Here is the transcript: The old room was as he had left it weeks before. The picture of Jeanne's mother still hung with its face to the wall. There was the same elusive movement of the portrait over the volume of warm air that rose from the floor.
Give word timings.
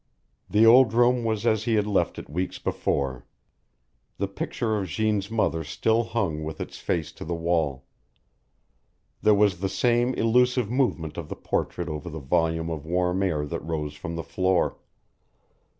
The 0.49 0.65
old 0.65 0.93
room 0.93 1.23
was 1.23 1.45
as 1.45 1.65
he 1.65 1.75
had 1.75 1.85
left 1.85 2.17
it 2.17 2.27
weeks 2.27 2.57
before. 2.57 3.23
The 4.17 4.27
picture 4.27 4.79
of 4.79 4.87
Jeanne's 4.87 5.29
mother 5.29 5.63
still 5.63 6.05
hung 6.05 6.43
with 6.43 6.59
its 6.59 6.79
face 6.79 7.11
to 7.11 7.23
the 7.23 7.35
wall. 7.35 7.85
There 9.21 9.35
was 9.35 9.59
the 9.59 9.69
same 9.69 10.15
elusive 10.15 10.71
movement 10.71 11.17
of 11.19 11.29
the 11.29 11.35
portrait 11.35 11.87
over 11.87 12.09
the 12.09 12.17
volume 12.17 12.71
of 12.71 12.83
warm 12.83 13.21
air 13.21 13.45
that 13.45 13.63
rose 13.63 13.93
from 13.93 14.15
the 14.15 14.23
floor. 14.23 14.79